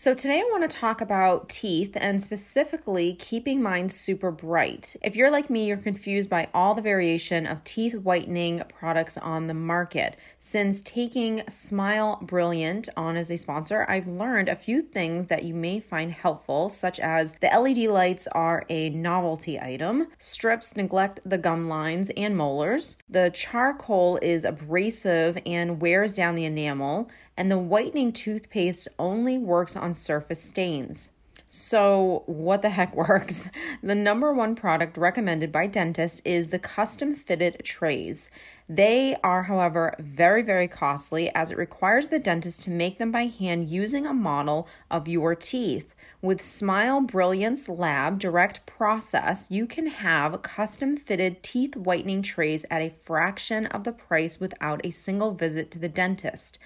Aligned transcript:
So, 0.00 0.14
today 0.14 0.38
I 0.38 0.48
want 0.48 0.70
to 0.70 0.76
talk 0.76 1.00
about 1.00 1.48
teeth 1.48 1.96
and 2.00 2.22
specifically 2.22 3.14
keeping 3.14 3.60
mine 3.60 3.88
super 3.88 4.30
bright. 4.30 4.94
If 5.02 5.16
you're 5.16 5.28
like 5.28 5.50
me, 5.50 5.66
you're 5.66 5.76
confused 5.76 6.30
by 6.30 6.46
all 6.54 6.76
the 6.76 6.82
variation 6.82 7.48
of 7.48 7.64
teeth 7.64 7.96
whitening 7.96 8.62
products 8.68 9.18
on 9.18 9.48
the 9.48 9.54
market. 9.54 10.16
Since 10.38 10.82
taking 10.82 11.42
Smile 11.48 12.20
Brilliant 12.22 12.88
on 12.96 13.16
as 13.16 13.28
a 13.28 13.36
sponsor, 13.36 13.86
I've 13.88 14.06
learned 14.06 14.48
a 14.48 14.54
few 14.54 14.82
things 14.82 15.26
that 15.26 15.42
you 15.42 15.52
may 15.52 15.80
find 15.80 16.12
helpful, 16.12 16.68
such 16.68 17.00
as 17.00 17.32
the 17.40 17.48
LED 17.48 17.90
lights 17.90 18.28
are 18.28 18.64
a 18.68 18.90
novelty 18.90 19.58
item, 19.58 20.06
strips 20.20 20.76
neglect 20.76 21.18
the 21.26 21.38
gum 21.38 21.68
lines 21.68 22.08
and 22.16 22.36
molars, 22.36 22.98
the 23.08 23.32
charcoal 23.34 24.16
is 24.22 24.44
abrasive 24.44 25.38
and 25.44 25.80
wears 25.80 26.14
down 26.14 26.36
the 26.36 26.44
enamel 26.44 27.10
and 27.38 27.50
the 27.50 27.56
whitening 27.56 28.12
toothpaste 28.12 28.88
only 28.98 29.38
works 29.38 29.76
on 29.76 29.94
surface 29.94 30.42
stains. 30.42 31.10
So, 31.50 32.24
what 32.26 32.60
the 32.60 32.68
heck 32.68 32.94
works? 33.08 33.48
The 33.82 33.94
number 33.94 34.34
one 34.34 34.54
product 34.54 34.98
recommended 34.98 35.50
by 35.50 35.66
dentists 35.66 36.20
is 36.24 36.48
the 36.48 36.58
custom 36.58 37.14
fitted 37.14 37.64
trays. 37.64 38.28
They 38.68 39.16
are, 39.24 39.44
however, 39.44 39.94
very, 39.98 40.42
very 40.42 40.68
costly 40.68 41.34
as 41.34 41.50
it 41.50 41.56
requires 41.56 42.08
the 42.08 42.18
dentist 42.18 42.64
to 42.64 42.70
make 42.70 42.98
them 42.98 43.10
by 43.10 43.26
hand 43.26 43.70
using 43.70 44.04
a 44.04 44.12
model 44.12 44.68
of 44.90 45.08
your 45.08 45.34
teeth. 45.34 45.94
With 46.20 46.42
Smile 46.42 47.00
Brilliant's 47.00 47.68
Lab 47.68 48.18
direct 48.18 48.66
process, 48.66 49.50
you 49.50 49.66
can 49.66 49.86
have 49.86 50.42
custom 50.42 50.96
fitted 50.96 51.42
teeth 51.44 51.76
whitening 51.76 52.22
trays 52.22 52.66
at 52.70 52.82
a 52.82 52.90
fraction 52.90 53.66
of 53.66 53.84
the 53.84 53.92
price 53.92 54.40
without 54.40 54.84
a 54.84 54.90
single 54.90 55.30
visit 55.30 55.70
to 55.70 55.78
the 55.78 55.88
dentist. 55.88 56.58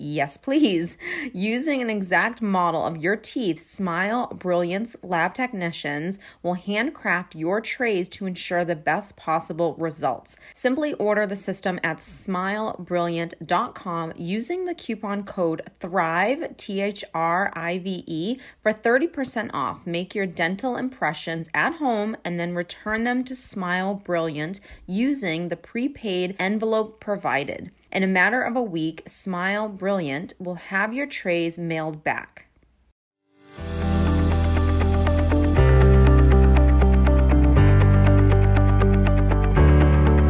Yes, 0.00 0.36
please. 0.36 0.96
Using 1.32 1.82
an 1.82 1.90
exact 1.90 2.40
model 2.40 2.86
of 2.86 2.98
your 2.98 3.16
teeth, 3.16 3.60
Smile 3.60 4.28
Brilliant's 4.28 4.94
lab 5.02 5.34
technicians 5.34 6.20
will 6.40 6.54
handcraft 6.54 7.34
your 7.34 7.60
trays 7.60 8.08
to 8.10 8.26
ensure 8.26 8.64
the 8.64 8.76
best 8.76 9.16
possible 9.16 9.74
results. 9.74 10.36
Simply 10.54 10.94
order 10.94 11.26
the 11.26 11.34
system 11.34 11.80
at 11.82 11.96
smilebrilliant.com 11.96 14.12
using 14.16 14.66
the 14.66 14.74
coupon 14.74 15.24
code 15.24 15.62
THRIVE, 15.80 16.56
T 16.56 16.80
H 16.80 17.04
R 17.12 17.52
I 17.56 17.78
V 17.78 18.04
E, 18.06 18.38
for 18.62 18.72
30% 18.72 19.50
off. 19.52 19.84
Make 19.84 20.14
your 20.14 20.26
dental 20.26 20.76
impressions 20.76 21.48
at 21.52 21.74
home 21.74 22.16
and 22.24 22.38
then 22.38 22.54
return 22.54 23.02
them 23.02 23.24
to 23.24 23.34
Smile 23.34 23.94
Brilliant 23.94 24.60
using 24.86 25.48
the 25.48 25.56
prepaid 25.56 26.36
envelope 26.38 27.00
provided. 27.00 27.72
In 27.90 28.02
a 28.02 28.06
matter 28.06 28.42
of 28.42 28.54
a 28.54 28.62
week, 28.62 29.02
Smile 29.06 29.66
Brilliant 29.66 30.34
will 30.38 30.56
have 30.56 30.92
your 30.92 31.06
trays 31.06 31.56
mailed 31.56 32.04
back. 32.04 32.48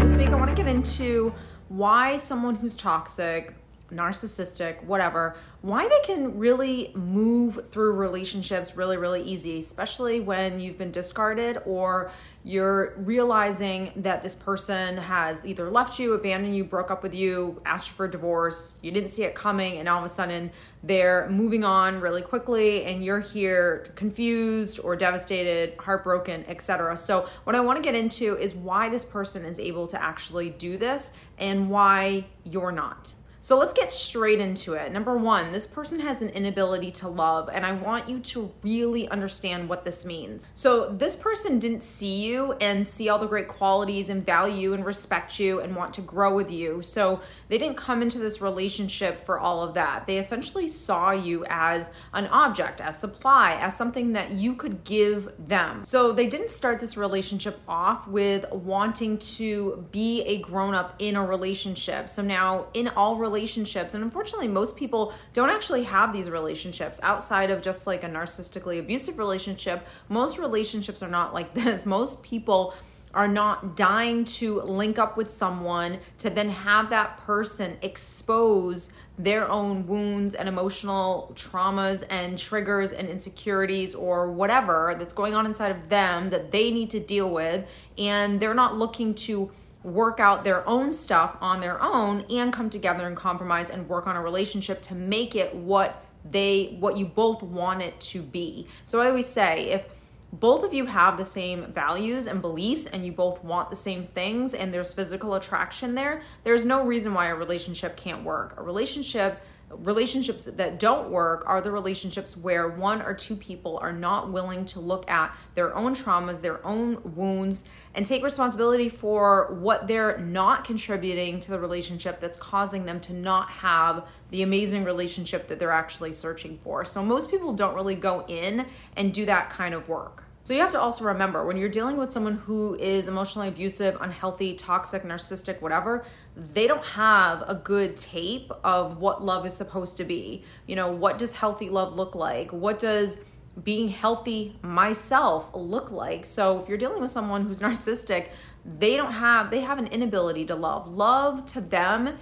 This 0.01 0.17
week, 0.17 0.29
I 0.29 0.37
want 0.37 0.51
to 0.51 0.55
get 0.55 0.69
into 0.69 1.35
why 1.69 2.19
someone 2.19 2.55
who's 2.55 2.77
toxic, 2.77 3.53
narcissistic, 3.91 4.85
whatever, 4.85 5.35
why 5.63 5.89
they 5.89 6.01
can 6.05 6.39
really 6.39 6.93
move 6.95 7.71
through 7.73 7.95
relationships 7.95 8.77
really, 8.77 8.97
really 8.97 9.23
easy, 9.23 9.59
especially 9.59 10.21
when 10.21 10.61
you've 10.61 10.79
been 10.79 10.93
discarded 10.93 11.61
or 11.67 12.13
you're 12.49 12.95
realizing 12.97 13.93
that 13.95 14.23
this 14.23 14.35
person 14.35 14.97
has 14.97 15.45
either 15.45 15.69
left 15.69 15.99
you, 15.99 16.15
abandoned 16.15 16.57
you, 16.57 16.65
broke 16.65 16.91
up 16.91 17.03
with 17.03 17.13
you, 17.13 17.61
asked 17.67 17.89
you 17.89 17.95
for 17.95 18.07
a 18.07 18.11
divorce, 18.11 18.79
you 18.81 18.91
didn't 18.91 19.11
see 19.11 19.23
it 19.23 19.35
coming, 19.35 19.77
and 19.77 19.87
all 19.87 19.99
of 19.99 20.05
a 20.07 20.09
sudden 20.09 20.51
they're 20.83 21.29
moving 21.29 21.63
on 21.63 22.01
really 22.01 22.23
quickly, 22.23 22.87
and 22.87 23.05
you're 23.05 23.21
here 23.21 23.93
confused 23.97 24.81
or 24.83 24.97
devastated, 24.97 25.77
heartbroken, 25.79 26.43
etc. 26.49 26.97
So, 26.97 27.29
what 27.45 27.55
I 27.55 27.61
want 27.61 27.77
to 27.77 27.83
get 27.83 27.95
into 27.95 28.39
is 28.39 28.55
why 28.55 28.89
this 28.89 29.05
person 29.05 29.45
is 29.45 29.59
able 29.59 29.87
to 29.89 30.03
actually 30.03 30.49
do 30.49 30.79
this 30.79 31.13
and 31.37 31.69
why 31.69 32.29
you're 32.45 32.73
not. 32.73 33.13
So 33.49 33.57
let's 33.57 33.73
get 33.73 33.91
straight 33.91 34.41
into 34.41 34.75
it. 34.75 34.93
Number 34.93 35.17
one, 35.17 35.53
this 35.53 35.67
person 35.67 36.01
has 36.01 36.21
an 36.21 36.29
inability 36.29 36.91
to 36.91 37.09
love, 37.09 37.49
and 37.51 37.65
I 37.65 37.73
want 37.73 38.07
you 38.07 38.21
to 38.21 38.53
really 38.63 39.09
understand 39.09 39.71
what 39.71 39.87
this 39.87 40.05
means. 40.05 40.47
So, 40.53 40.91
this 40.91 41.17
person 41.17 41.59
didn't 41.59 41.83
see 41.83 42.27
you 42.27 42.53
and 42.61 42.87
see 42.87 43.09
all 43.09 43.19
the 43.19 43.27
great 43.27 43.49
qualities 43.49 44.11
and 44.11 44.23
value 44.23 44.75
and 44.75 44.85
respect 44.85 45.41
you 45.41 45.61
and 45.61 45.75
want 45.75 45.95
to 45.95 46.03
grow 46.03 46.37
with 46.37 46.51
you. 46.51 46.83
So, 46.83 47.23
they 47.49 47.57
didn't 47.57 47.79
come 47.79 48.03
into 48.03 48.19
this 48.19 48.43
relationship 48.43 49.25
for 49.25 49.39
all 49.39 49.63
of 49.63 49.73
that. 49.73 50.07
They 50.07 50.19
essentially 50.19 50.69
saw 50.69 51.13
you 51.13 51.47
as 51.49 51.91
an 52.13 52.27
object, 52.27 52.83
as 52.83 52.99
supply, 52.99 53.55
as 53.55 53.75
something 53.75 54.13
that 54.13 54.31
you 54.31 54.57
could 54.57 54.85
give 54.85 55.33
them. 55.39 55.87
So, 55.87 56.13
they 56.13 56.27
didn't 56.27 56.51
start 56.51 56.81
this 56.81 56.99
relationship 56.99 57.61
off 57.67 58.07
with 58.07 58.45
wanting 58.53 59.17
to 59.39 59.87
be 59.91 60.21
a 60.25 60.37
grown 60.37 60.75
up 60.75 60.97
in 60.99 61.17
a 61.17 61.25
relationship. 61.25 62.11
So, 62.11 62.21
now 62.21 62.67
in 62.75 62.89
all 62.89 63.17
relationships, 63.17 63.38
relationships 63.39 63.95
and 63.95 64.03
unfortunately 64.03 64.49
most 64.49 64.77
people 64.77 65.13
don't 65.33 65.49
actually 65.49 65.85
have 65.85 66.13
these 66.13 66.29
relationships 66.29 66.99
outside 67.05 67.53
of 67.53 67.63
just 67.63 67.87
like 67.87 68.03
a 68.03 68.09
narcissistically 68.09 68.81
abusive 68.81 69.17
relationship. 69.17 69.87
Most 70.09 70.39
relationships 70.39 71.05
are 71.05 71.09
not 71.09 71.33
like 71.33 71.55
this. 71.63 71.87
Most 71.87 72.25
people 72.25 72.75
are 73.15 73.29
not 73.29 73.77
dying 73.77 74.25
to 74.25 74.61
link 74.63 74.99
up 74.99 75.17
with 75.17 75.31
someone 75.31 75.99
to 76.19 76.29
then 76.29 76.51
have 76.51 76.91
that 76.91 77.17
person 77.19 77.77
expose 77.81 78.93
their 79.19 79.49
own 79.49 79.87
wounds 79.87 80.35
and 80.35 80.49
emotional 80.49 81.33
traumas 81.35 82.03
and 82.11 82.39
triggers 82.39 82.93
and 82.93 83.09
insecurities 83.09 83.95
or 83.95 84.31
whatever 84.31 84.95
that's 84.99 85.13
going 85.13 85.35
on 85.35 85.47
inside 85.47 85.71
of 85.71 85.89
them 85.89 86.31
that 86.31 86.51
they 86.51 86.71
need 86.71 86.91
to 86.91 87.01
deal 87.01 87.31
with 87.31 87.65
and 87.97 88.41
they're 88.41 88.55
not 88.55 88.77
looking 88.77 89.15
to 89.15 89.51
work 89.83 90.21
out 90.21 90.45
their 90.45 90.67
own 90.69 90.93
stuff 90.93 91.37
on 91.41 91.61
their 91.61 91.81
own 91.83 92.25
and 92.31 92.53
come 92.53 92.69
together 92.69 93.07
and 93.07 93.17
compromise 93.17 93.71
and 93.71 93.89
work 93.89 94.07
on 94.07 94.17
a 94.17 94.23
relationship 94.23 94.83
to 94.83 94.95
make 94.95 95.37
it 95.37 95.55
what 95.55 96.05
they 96.29 96.77
what 96.81 96.97
you 96.97 97.07
both 97.07 97.43
want 97.43 97.81
it 97.81 97.99
to 98.01 98.21
be. 98.21 98.67
So 98.85 99.01
I 99.01 99.09
always 99.09 99.27
say 99.27 99.71
if 99.71 99.87
both 100.33 100.63
of 100.65 100.75
you 100.75 100.87
have 100.87 101.17
the 101.17 101.25
same 101.25 101.73
values 101.73 102.27
and 102.27 102.43
beliefs 102.43 102.87
and 102.87 103.07
you 103.07 103.13
both 103.13 103.43
want 103.43 103.71
the 103.71 103.77
same 103.77 104.07
things 104.09 104.53
and 104.53 104.75
there's 104.75 104.93
physical 104.93 105.35
attraction 105.35 105.95
there, 105.95 106.23
there's 106.45 106.65
no 106.65 106.85
reason 106.85 107.15
why 107.15 107.29
a 107.29 107.35
relationship 107.35 107.97
can't 107.97 108.25
work. 108.25 108.55
A 108.59 108.63
relationship 108.63 109.41
relationships 109.71 110.45
that 110.45 110.79
don't 110.79 111.11
work 111.11 111.45
are 111.47 111.61
the 111.61 111.71
relationships 111.71 112.37
where 112.37 112.69
one 112.69 113.03
or 113.03 113.13
two 113.15 113.37
people 113.37 113.79
are 113.79 113.93
not 113.93 114.33
willing 114.33 114.65
to 114.67 114.81
look 114.81 115.09
at 115.11 115.37
their 115.55 115.75
own 115.77 115.95
traumas, 115.95 116.41
their 116.41 116.65
own 116.67 117.01
wounds, 117.15 117.65
and 117.95 118.07
take 118.07 118.23
responsibility 118.23 118.89
for 118.89 119.55
what 119.61 119.87
they're 119.87 120.19
not 120.19 120.65
contributing 120.65 121.39
to 121.41 121.51
the 121.51 121.59
relationship 121.59 122.21
that's 122.21 122.39
causing 122.39 122.87
them 122.87 122.99
to 123.01 123.13
not 123.13 123.51
have 123.51 124.07
the 124.31 124.43
amazing 124.43 124.85
relationship 124.85 125.49
that 125.49 125.59
they're 125.59 125.71
actually 125.71 126.13
searching 126.13 126.59
for. 126.59 126.85
So, 126.85 127.05
most 127.05 127.31
people 127.31 127.53
don't 127.53 127.75
really 127.75 127.95
go 127.95 128.25
in 128.27 128.67
and 128.97 129.13
do 129.13 129.27
that 129.27 129.51
kind 129.51 129.75
of 129.75 129.89
work. 129.89 130.28
So 130.49 130.55
you 130.55 130.61
have 130.61 130.73
to 130.73 130.81
also 130.81 131.05
remember 131.05 131.45
when 131.45 131.59
you're 131.59 131.69
dealing 131.69 131.99
with 131.99 132.11
someone 132.11 132.37
who 132.37 132.75
is 132.77 133.07
emotionally 133.07 133.49
abusive, 133.49 133.99
unhealthy, 134.01 134.55
toxic, 134.55 135.03
narcissistic, 135.03 135.61
whatever, 135.61 136.07
they 136.35 136.67
don't 136.67 136.83
have 136.83 137.45
a 137.47 137.55
good 137.55 137.99
tape 137.99 138.51
of 138.65 138.97
what 138.97 139.23
love 139.23 139.45
is 139.45 139.53
supposed 139.53 139.99
to 139.99 140.05
be. 140.05 140.43
You 140.67 140.75
know, 140.75 140.91
what 140.91 141.19
does 141.19 141.35
healthy 141.35 141.69
love 141.69 141.97
look 141.97 142.15
like? 142.15 142.51
What 142.51 142.79
does 142.79 143.21
being 143.63 143.89
healthy 143.89 144.59
myself 144.63 145.51
look 145.53 145.91
like? 145.91 146.25
So 146.25 146.63
if 146.63 146.67
you're 146.67 146.79
dealing 146.79 147.03
with 147.03 147.11
someone 147.11 147.45
who's 147.45 147.61
narcissistic, 147.61 148.31
they 148.65 148.97
don't 148.97 149.13
have 149.13 149.51
they 149.51 149.61
have 149.61 149.79
an 149.79 149.89
inability 149.89 150.47
to 150.47 150.55
love. 150.55 150.89
Love 150.89 151.45
to 151.53 151.61
them 151.61 152.17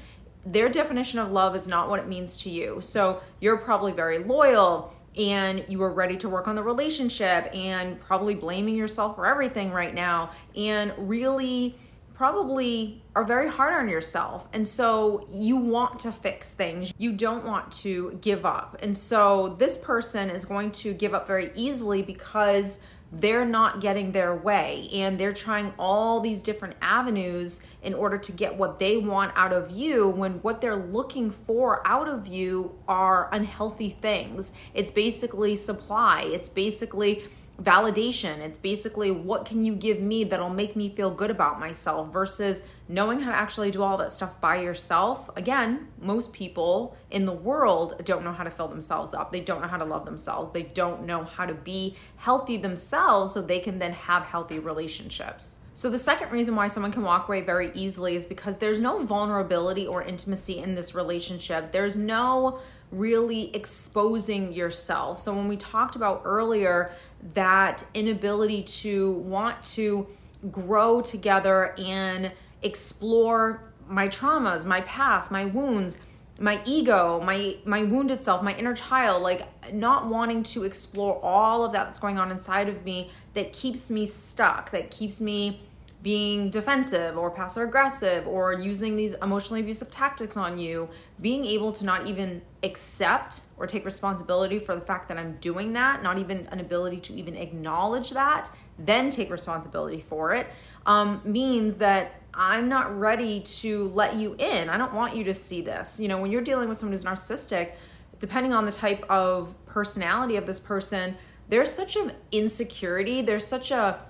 their 0.44 0.68
definition 0.68 1.18
of 1.18 1.32
love 1.32 1.56
is 1.56 1.66
not 1.66 1.88
what 1.88 1.98
it 1.98 2.08
means 2.08 2.36
to 2.38 2.50
you. 2.50 2.80
So 2.80 3.20
you're 3.40 3.56
probably 3.58 3.92
very 3.92 4.18
loyal 4.18 4.92
and 5.16 5.64
you 5.68 5.82
are 5.82 5.92
ready 5.92 6.16
to 6.18 6.28
work 6.28 6.48
on 6.48 6.54
the 6.54 6.62
relationship 6.62 7.50
and 7.54 8.00
probably 8.00 8.34
blaming 8.34 8.76
yourself 8.76 9.16
for 9.16 9.26
everything 9.26 9.70
right 9.70 9.94
now 9.94 10.30
and 10.54 10.92
really 10.96 11.76
probably 12.16 13.02
are 13.14 13.24
very 13.24 13.48
hard 13.48 13.74
on 13.74 13.88
yourself. 13.88 14.48
And 14.54 14.66
so 14.66 15.26
you 15.30 15.56
want 15.56 16.00
to 16.00 16.12
fix 16.12 16.54
things. 16.54 16.92
You 16.96 17.12
don't 17.12 17.44
want 17.44 17.70
to 17.72 18.18
give 18.22 18.46
up. 18.46 18.78
And 18.80 18.96
so 18.96 19.54
this 19.58 19.76
person 19.76 20.30
is 20.30 20.44
going 20.44 20.70
to 20.72 20.94
give 20.94 21.12
up 21.12 21.26
very 21.26 21.50
easily 21.54 22.00
because 22.00 22.80
they're 23.12 23.44
not 23.44 23.80
getting 23.80 24.12
their 24.12 24.34
way 24.34 24.88
and 24.92 25.18
they're 25.18 25.32
trying 25.32 25.72
all 25.78 26.20
these 26.20 26.42
different 26.42 26.74
avenues 26.82 27.60
in 27.82 27.94
order 27.94 28.18
to 28.18 28.32
get 28.32 28.56
what 28.56 28.78
they 28.78 28.96
want 28.96 29.32
out 29.36 29.52
of 29.52 29.70
you 29.70 30.08
when 30.08 30.34
what 30.42 30.60
they're 30.60 30.76
looking 30.76 31.30
for 31.30 31.86
out 31.86 32.08
of 32.08 32.26
you 32.26 32.76
are 32.88 33.28
unhealthy 33.32 33.90
things. 33.90 34.52
It's 34.74 34.90
basically 34.90 35.54
supply. 35.54 36.22
It's 36.22 36.48
basically 36.48 37.24
validation. 37.62 38.38
It's 38.38 38.58
basically 38.58 39.10
what 39.10 39.46
can 39.46 39.64
you 39.64 39.74
give 39.74 40.00
me 40.00 40.24
that'll 40.24 40.50
make 40.50 40.76
me 40.76 40.90
feel 40.94 41.10
good 41.10 41.30
about 41.30 41.58
myself 41.58 42.12
versus 42.12 42.62
knowing 42.88 43.20
how 43.20 43.30
to 43.30 43.36
actually 43.36 43.70
do 43.70 43.82
all 43.82 43.96
that 43.96 44.12
stuff 44.12 44.40
by 44.40 44.60
yourself. 44.60 45.30
Again, 45.36 45.88
most 46.00 46.32
people 46.32 46.96
in 47.10 47.24
the 47.24 47.32
world 47.32 48.00
don't 48.04 48.24
know 48.24 48.32
how 48.32 48.44
to 48.44 48.50
fill 48.50 48.68
themselves 48.68 49.14
up. 49.14 49.30
They 49.30 49.40
don't 49.40 49.62
know 49.62 49.68
how 49.68 49.78
to 49.78 49.84
love 49.84 50.04
themselves. 50.04 50.52
They 50.52 50.62
don't 50.62 51.04
know 51.04 51.24
how 51.24 51.46
to 51.46 51.54
be 51.54 51.96
healthy 52.16 52.56
themselves 52.56 53.32
so 53.32 53.42
they 53.42 53.60
can 53.60 53.78
then 53.78 53.92
have 53.92 54.24
healthy 54.24 54.58
relationships. 54.58 55.60
So, 55.74 55.90
the 55.90 55.98
second 55.98 56.32
reason 56.32 56.56
why 56.56 56.68
someone 56.68 56.90
can 56.90 57.02
walk 57.02 57.28
away 57.28 57.42
very 57.42 57.70
easily 57.74 58.16
is 58.16 58.24
because 58.24 58.56
there's 58.56 58.80
no 58.80 59.02
vulnerability 59.02 59.86
or 59.86 60.02
intimacy 60.02 60.58
in 60.58 60.74
this 60.74 60.94
relationship. 60.94 61.70
There's 61.70 61.98
no 61.98 62.60
really 62.90 63.54
exposing 63.54 64.52
yourself. 64.52 65.20
So, 65.20 65.34
when 65.34 65.48
we 65.48 65.56
talked 65.56 65.96
about 65.96 66.22
earlier 66.24 66.92
that 67.34 67.84
inability 67.94 68.62
to 68.62 69.12
want 69.12 69.62
to 69.62 70.06
grow 70.50 71.00
together 71.00 71.74
and 71.78 72.32
explore 72.62 73.72
my 73.88 74.08
traumas, 74.08 74.66
my 74.66 74.80
past, 74.82 75.30
my 75.30 75.44
wounds, 75.44 75.98
my 76.38 76.60
ego, 76.64 77.20
my 77.20 77.56
my 77.64 77.82
wounded 77.82 78.20
self, 78.20 78.42
my 78.42 78.54
inner 78.56 78.74
child, 78.74 79.22
like 79.22 79.46
not 79.72 80.06
wanting 80.06 80.42
to 80.42 80.64
explore 80.64 81.18
all 81.24 81.64
of 81.64 81.72
that 81.72 81.86
that's 81.86 81.98
going 81.98 82.18
on 82.18 82.30
inside 82.30 82.68
of 82.68 82.84
me 82.84 83.10
that 83.34 83.52
keeps 83.52 83.90
me 83.90 84.06
stuck, 84.06 84.70
that 84.70 84.90
keeps 84.90 85.20
me 85.20 85.60
being 86.02 86.50
defensive 86.50 87.16
or 87.16 87.30
passive 87.30 87.64
aggressive 87.68 88.26
or 88.26 88.52
using 88.52 88.96
these 88.96 89.14
emotionally 89.14 89.60
abusive 89.60 89.90
tactics 89.90 90.36
on 90.36 90.58
you, 90.58 90.88
being 91.20 91.44
able 91.44 91.72
to 91.72 91.84
not 91.84 92.06
even 92.06 92.42
accept 92.62 93.40
or 93.56 93.66
take 93.66 93.84
responsibility 93.84 94.58
for 94.58 94.74
the 94.74 94.80
fact 94.80 95.08
that 95.08 95.18
I'm 95.18 95.36
doing 95.40 95.72
that, 95.72 96.02
not 96.02 96.18
even 96.18 96.46
an 96.52 96.60
ability 96.60 97.00
to 97.00 97.14
even 97.14 97.34
acknowledge 97.36 98.10
that, 98.10 98.50
then 98.78 99.10
take 99.10 99.30
responsibility 99.30 100.04
for 100.08 100.32
it, 100.32 100.46
um, 100.84 101.20
means 101.24 101.76
that 101.76 102.20
I'm 102.34 102.68
not 102.68 102.96
ready 102.98 103.40
to 103.40 103.88
let 103.88 104.16
you 104.16 104.36
in. 104.38 104.68
I 104.68 104.76
don't 104.76 104.92
want 104.92 105.16
you 105.16 105.24
to 105.24 105.34
see 105.34 105.62
this. 105.62 105.98
You 105.98 106.08
know, 106.08 106.18
when 106.18 106.30
you're 106.30 106.42
dealing 106.42 106.68
with 106.68 106.76
someone 106.78 106.92
who's 106.92 107.04
narcissistic, 107.04 107.72
depending 108.18 108.52
on 108.52 108.66
the 108.66 108.72
type 108.72 109.04
of 109.10 109.54
personality 109.66 110.36
of 110.36 110.46
this 110.46 110.60
person, 110.60 111.16
there's 111.48 111.72
such 111.72 111.96
an 111.96 112.12
insecurity, 112.32 113.22
there's 113.22 113.46
such 113.46 113.70
a 113.70 114.04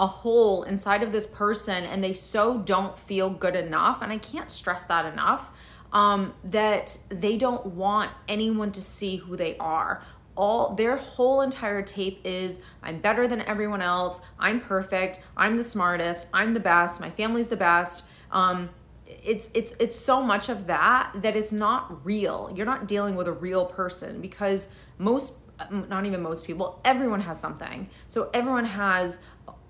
a 0.00 0.06
hole 0.06 0.62
inside 0.62 1.02
of 1.02 1.12
this 1.12 1.26
person 1.26 1.84
and 1.84 2.02
they 2.02 2.12
so 2.12 2.58
don't 2.58 2.98
feel 2.98 3.30
good 3.30 3.56
enough 3.56 4.00
and 4.02 4.12
I 4.12 4.18
can't 4.18 4.50
stress 4.50 4.84
that 4.86 5.10
enough 5.12 5.50
um, 5.92 6.34
that 6.44 6.98
they 7.08 7.36
don't 7.36 7.64
want 7.66 8.10
anyone 8.28 8.72
to 8.72 8.82
see 8.82 9.16
who 9.16 9.36
they 9.36 9.56
are 9.56 10.02
all 10.38 10.74
their 10.74 10.96
whole 10.96 11.40
entire 11.40 11.82
tape 11.82 12.20
is 12.22 12.60
I'm 12.80 13.00
better 13.00 13.26
than 13.26 13.42
everyone 13.42 13.82
else. 13.82 14.20
I'm 14.38 14.60
perfect. 14.60 15.18
I'm 15.36 15.56
the 15.56 15.64
smartest. 15.64 16.28
I'm 16.32 16.54
the 16.54 16.60
best. 16.60 17.00
My 17.00 17.10
family's 17.10 17.48
the 17.48 17.56
best. 17.56 18.04
Um, 18.30 18.70
it's 19.04 19.50
it's 19.52 19.72
it's 19.80 19.96
so 19.96 20.22
much 20.22 20.48
of 20.48 20.68
that 20.68 21.12
that 21.22 21.34
it's 21.34 21.50
not 21.50 22.06
real. 22.06 22.52
You're 22.54 22.66
not 22.66 22.86
dealing 22.86 23.16
with 23.16 23.26
a 23.26 23.32
real 23.32 23.66
person 23.66 24.20
because 24.20 24.68
most 24.96 25.38
not 25.70 26.06
even 26.06 26.22
most 26.22 26.46
people, 26.46 26.80
everyone 26.84 27.22
has 27.22 27.40
something. 27.40 27.90
So 28.06 28.30
everyone 28.32 28.64
has 28.64 29.18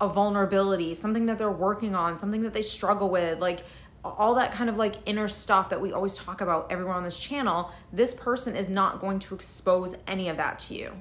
a 0.01 0.07
vulnerability, 0.07 0.93
something 0.93 1.25
that 1.25 1.37
they're 1.37 1.51
working 1.51 1.95
on, 1.95 2.17
something 2.17 2.41
that 2.43 2.53
they 2.53 2.61
struggle 2.61 3.09
with, 3.09 3.39
like 3.39 3.63
all 4.03 4.35
that 4.35 4.51
kind 4.51 4.69
of 4.69 4.77
like 4.77 4.95
inner 5.05 5.27
stuff 5.27 5.69
that 5.69 5.81
we 5.81 5.91
always 5.91 6.15
talk 6.15 6.41
about 6.41 6.71
everyone 6.71 6.95
on 6.95 7.03
this 7.03 7.17
channel, 7.17 7.71
this 7.91 8.13
person 8.13 8.55
is 8.55 8.69
not 8.69 8.99
going 8.99 9.19
to 9.19 9.35
expose 9.35 9.97
any 10.07 10.29
of 10.29 10.37
that 10.37 10.59
to 10.59 10.73
you. 10.73 10.93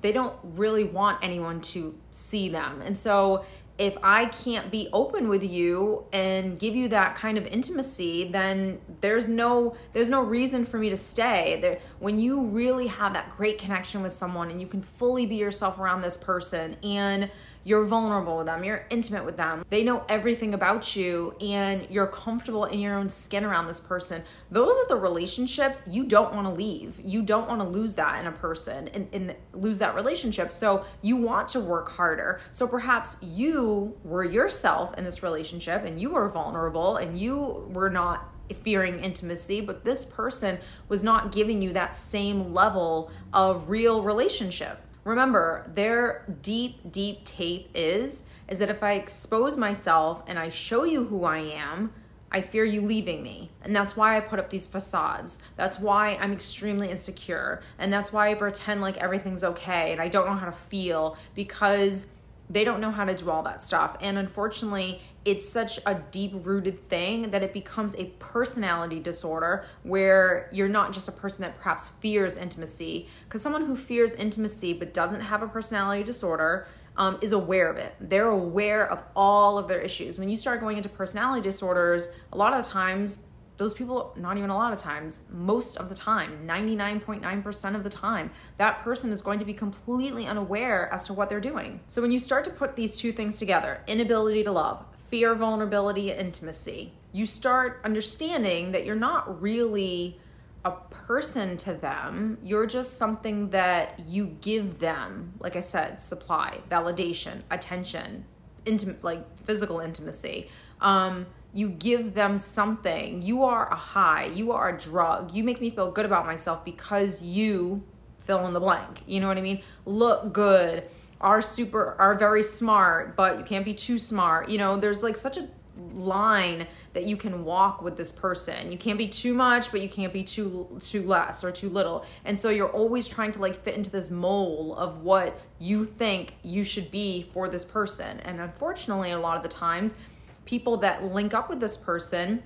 They 0.00 0.12
don't 0.12 0.36
really 0.42 0.84
want 0.84 1.22
anyone 1.22 1.60
to 1.62 1.98
see 2.12 2.48
them. 2.48 2.80
And 2.82 2.96
so 2.96 3.44
if 3.78 3.96
I 4.02 4.26
can't 4.26 4.70
be 4.70 4.88
open 4.92 5.28
with 5.28 5.44
you 5.44 6.06
and 6.12 6.58
give 6.58 6.74
you 6.74 6.88
that 6.88 7.14
kind 7.14 7.36
of 7.36 7.46
intimacy, 7.46 8.28
then 8.28 8.80
there's 9.00 9.28
no 9.28 9.76
there's 9.92 10.08
no 10.08 10.22
reason 10.22 10.64
for 10.64 10.78
me 10.78 10.88
to 10.88 10.96
stay. 10.96 11.58
There 11.60 11.78
when 11.98 12.18
you 12.18 12.40
really 12.40 12.86
have 12.86 13.12
that 13.12 13.36
great 13.36 13.58
connection 13.58 14.02
with 14.02 14.12
someone 14.12 14.50
and 14.50 14.60
you 14.60 14.66
can 14.66 14.80
fully 14.80 15.26
be 15.26 15.36
yourself 15.36 15.78
around 15.78 16.00
this 16.00 16.16
person 16.16 16.76
and 16.82 17.30
you're 17.66 17.84
vulnerable 17.84 18.36
with 18.36 18.46
them, 18.46 18.62
you're 18.62 18.86
intimate 18.90 19.24
with 19.24 19.36
them, 19.36 19.64
they 19.70 19.82
know 19.82 20.04
everything 20.08 20.54
about 20.54 20.94
you, 20.94 21.34
and 21.40 21.84
you're 21.90 22.06
comfortable 22.06 22.64
in 22.64 22.78
your 22.78 22.94
own 22.94 23.08
skin 23.08 23.44
around 23.44 23.66
this 23.66 23.80
person. 23.80 24.22
Those 24.52 24.68
are 24.68 24.86
the 24.86 24.94
relationships 24.94 25.82
you 25.90 26.04
don't 26.04 26.32
want 26.32 26.46
to 26.46 26.52
leave. 26.52 27.00
You 27.04 27.22
don't 27.22 27.48
want 27.48 27.60
to 27.60 27.66
lose 27.66 27.96
that 27.96 28.20
in 28.20 28.28
a 28.28 28.32
person 28.32 28.86
and, 28.94 29.08
and 29.12 29.34
lose 29.52 29.80
that 29.80 29.96
relationship. 29.96 30.52
So 30.52 30.84
you 31.02 31.16
want 31.16 31.48
to 31.50 31.60
work 31.60 31.88
harder. 31.88 32.40
So 32.52 32.68
perhaps 32.68 33.16
you 33.20 33.98
were 34.04 34.22
yourself 34.22 34.96
in 34.96 35.02
this 35.02 35.24
relationship 35.24 35.84
and 35.84 36.00
you 36.00 36.10
were 36.10 36.28
vulnerable 36.28 36.98
and 36.98 37.18
you 37.18 37.68
were 37.72 37.90
not 37.90 38.32
fearing 38.62 39.00
intimacy, 39.00 39.60
but 39.60 39.84
this 39.84 40.04
person 40.04 40.58
was 40.88 41.02
not 41.02 41.32
giving 41.32 41.60
you 41.60 41.72
that 41.72 41.96
same 41.96 42.54
level 42.54 43.10
of 43.32 43.68
real 43.68 44.02
relationship. 44.04 44.85
Remember, 45.06 45.70
their 45.72 46.24
deep, 46.42 46.90
deep 46.90 47.24
tape 47.24 47.70
is 47.74 48.24
is 48.48 48.58
that 48.58 48.70
if 48.70 48.82
I 48.82 48.94
expose 48.94 49.56
myself 49.56 50.24
and 50.26 50.36
I 50.36 50.48
show 50.48 50.82
you 50.82 51.04
who 51.04 51.22
I 51.22 51.38
am, 51.38 51.92
I 52.32 52.40
fear 52.40 52.64
you 52.64 52.80
leaving 52.80 53.22
me. 53.22 53.52
And 53.62 53.74
that's 53.74 53.96
why 53.96 54.16
I 54.16 54.20
put 54.20 54.40
up 54.40 54.50
these 54.50 54.66
facades. 54.66 55.40
That's 55.54 55.78
why 55.78 56.18
I'm 56.20 56.32
extremely 56.32 56.90
insecure. 56.90 57.62
And 57.78 57.92
that's 57.92 58.12
why 58.12 58.30
I 58.30 58.34
pretend 58.34 58.80
like 58.80 58.96
everything's 58.96 59.44
okay 59.44 59.92
and 59.92 60.00
I 60.00 60.08
don't 60.08 60.26
know 60.26 60.34
how 60.34 60.46
to 60.46 60.52
feel 60.52 61.16
because 61.36 62.08
they 62.50 62.64
don't 62.64 62.80
know 62.80 62.90
how 62.90 63.04
to 63.04 63.14
do 63.14 63.30
all 63.30 63.44
that 63.44 63.62
stuff. 63.62 63.96
And 64.00 64.18
unfortunately, 64.18 65.00
it's 65.26 65.46
such 65.46 65.80
a 65.84 65.94
deep 66.12 66.32
rooted 66.32 66.88
thing 66.88 67.32
that 67.32 67.42
it 67.42 67.52
becomes 67.52 67.96
a 67.96 68.04
personality 68.20 69.00
disorder 69.00 69.64
where 69.82 70.48
you're 70.52 70.68
not 70.68 70.92
just 70.92 71.08
a 71.08 71.12
person 71.12 71.42
that 71.42 71.58
perhaps 71.58 71.88
fears 71.88 72.36
intimacy. 72.36 73.08
Because 73.24 73.42
someone 73.42 73.66
who 73.66 73.76
fears 73.76 74.14
intimacy 74.14 74.72
but 74.72 74.94
doesn't 74.94 75.22
have 75.22 75.42
a 75.42 75.48
personality 75.48 76.04
disorder 76.04 76.68
um, 76.96 77.18
is 77.20 77.32
aware 77.32 77.68
of 77.68 77.76
it. 77.76 77.96
They're 78.00 78.28
aware 78.28 78.88
of 78.88 79.02
all 79.16 79.58
of 79.58 79.66
their 79.66 79.80
issues. 79.80 80.16
When 80.16 80.28
you 80.28 80.36
start 80.36 80.60
going 80.60 80.76
into 80.76 80.88
personality 80.88 81.42
disorders, 81.42 82.10
a 82.32 82.36
lot 82.36 82.54
of 82.54 82.64
the 82.64 82.70
times, 82.70 83.26
those 83.56 83.74
people, 83.74 84.14
not 84.16 84.36
even 84.36 84.50
a 84.50 84.56
lot 84.56 84.72
of 84.72 84.78
times, 84.78 85.24
most 85.28 85.76
of 85.76 85.88
the 85.88 85.94
time, 85.94 86.46
99.9% 86.46 87.74
of 87.74 87.82
the 87.82 87.90
time, 87.90 88.30
that 88.58 88.78
person 88.84 89.10
is 89.12 89.22
going 89.22 89.40
to 89.40 89.44
be 89.44 89.54
completely 89.54 90.24
unaware 90.26 90.88
as 90.94 91.04
to 91.06 91.12
what 91.12 91.28
they're 91.28 91.40
doing. 91.40 91.80
So 91.88 92.00
when 92.00 92.12
you 92.12 92.20
start 92.20 92.44
to 92.44 92.50
put 92.50 92.76
these 92.76 92.96
two 92.96 93.12
things 93.12 93.38
together 93.38 93.82
inability 93.88 94.44
to 94.44 94.52
love, 94.52 94.84
fear, 95.08 95.34
vulnerability, 95.34 96.10
intimacy, 96.10 96.92
you 97.12 97.26
start 97.26 97.80
understanding 97.84 98.72
that 98.72 98.84
you're 98.84 98.94
not 98.94 99.40
really 99.40 100.20
a 100.64 100.72
person 100.90 101.56
to 101.56 101.72
them. 101.74 102.38
You're 102.42 102.66
just 102.66 102.98
something 102.98 103.50
that 103.50 104.00
you 104.08 104.36
give 104.40 104.80
them, 104.80 105.34
like 105.38 105.56
I 105.56 105.60
said, 105.60 106.00
supply, 106.00 106.58
validation, 106.70 107.42
attention, 107.50 108.24
intimate, 108.64 109.02
like 109.04 109.38
physical 109.38 109.78
intimacy. 109.80 110.50
Um, 110.80 111.26
you 111.52 111.68
give 111.70 112.14
them 112.14 112.36
something. 112.36 113.22
You 113.22 113.44
are 113.44 113.72
a 113.72 113.76
high. 113.76 114.26
You 114.26 114.52
are 114.52 114.68
a 114.68 114.78
drug. 114.78 115.32
You 115.32 115.44
make 115.44 115.60
me 115.60 115.70
feel 115.70 115.90
good 115.90 116.04
about 116.04 116.26
myself 116.26 116.64
because 116.64 117.22
you 117.22 117.84
fill 118.18 118.46
in 118.46 118.52
the 118.52 118.60
blank. 118.60 119.02
You 119.06 119.20
know 119.20 119.28
what 119.28 119.38
I 119.38 119.42
mean? 119.42 119.62
Look 119.84 120.32
good 120.32 120.82
are 121.20 121.40
super 121.40 121.96
are 121.98 122.14
very 122.14 122.42
smart 122.42 123.16
but 123.16 123.38
you 123.38 123.44
can't 123.44 123.64
be 123.64 123.74
too 123.74 123.98
smart. 123.98 124.48
You 124.48 124.58
know 124.58 124.76
there's 124.76 125.02
like 125.02 125.16
such 125.16 125.36
a 125.36 125.48
line 125.94 126.66
that 126.94 127.04
you 127.04 127.16
can 127.16 127.44
walk 127.44 127.82
with 127.82 127.96
this 127.96 128.10
person. 128.10 128.72
You 128.72 128.78
can't 128.78 128.98
be 128.98 129.08
too 129.08 129.34
much 129.34 129.70
but 129.70 129.80
you 129.80 129.88
can't 129.88 130.12
be 130.12 130.22
too 130.22 130.78
too 130.80 131.02
less 131.02 131.44
or 131.44 131.52
too 131.52 131.68
little. 131.68 132.04
And 132.24 132.38
so 132.38 132.50
you're 132.50 132.70
always 132.70 133.08
trying 133.08 133.32
to 133.32 133.40
like 133.40 133.62
fit 133.62 133.74
into 133.74 133.90
this 133.90 134.10
mold 134.10 134.78
of 134.78 135.02
what 135.02 135.40
you 135.58 135.84
think 135.84 136.34
you 136.42 136.64
should 136.64 136.90
be 136.90 137.26
for 137.32 137.48
this 137.48 137.64
person. 137.64 138.20
And 138.20 138.40
unfortunately 138.40 139.10
a 139.10 139.18
lot 139.18 139.36
of 139.36 139.42
the 139.42 139.48
times 139.48 139.98
people 140.44 140.76
that 140.78 141.04
link 141.04 141.34
up 141.34 141.50
with 141.50 141.60
this 141.60 141.76
person 141.76 142.42